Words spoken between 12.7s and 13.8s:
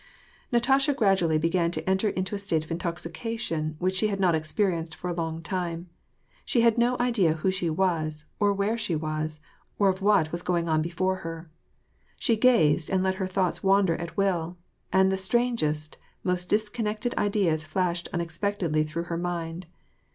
and let her thoughts